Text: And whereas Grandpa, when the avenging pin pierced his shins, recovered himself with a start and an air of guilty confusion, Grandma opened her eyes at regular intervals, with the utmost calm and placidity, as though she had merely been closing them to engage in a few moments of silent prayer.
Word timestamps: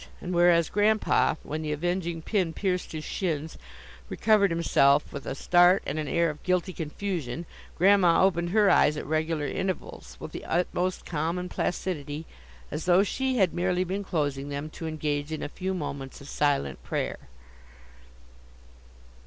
And 0.19 0.33
whereas 0.33 0.69
Grandpa, 0.69 1.35
when 1.43 1.61
the 1.61 1.71
avenging 1.73 2.23
pin 2.23 2.53
pierced 2.53 2.91
his 2.91 3.03
shins, 3.03 3.55
recovered 4.09 4.49
himself 4.49 5.13
with 5.13 5.27
a 5.27 5.35
start 5.35 5.83
and 5.85 5.99
an 5.99 6.07
air 6.07 6.31
of 6.31 6.41
guilty 6.41 6.73
confusion, 6.73 7.45
Grandma 7.75 8.25
opened 8.25 8.49
her 8.49 8.67
eyes 8.71 8.97
at 8.97 9.05
regular 9.05 9.45
intervals, 9.45 10.17
with 10.19 10.31
the 10.31 10.43
utmost 10.45 11.05
calm 11.05 11.37
and 11.37 11.51
placidity, 11.51 12.25
as 12.71 12.85
though 12.85 13.03
she 13.03 13.37
had 13.37 13.53
merely 13.53 13.83
been 13.83 14.03
closing 14.03 14.49
them 14.49 14.71
to 14.71 14.87
engage 14.87 15.31
in 15.31 15.43
a 15.43 15.47
few 15.47 15.71
moments 15.71 16.19
of 16.19 16.27
silent 16.27 16.81
prayer. 16.81 17.19